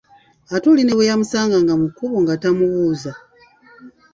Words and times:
Ate 0.53 0.65
oli 0.71 0.83
ne 0.85 0.93
bwe 0.95 1.09
yamusanganga 1.09 1.73
mu 1.81 1.87
kkubo, 1.89 2.15
nga 2.23 2.33
tamubuuza. 2.41 3.11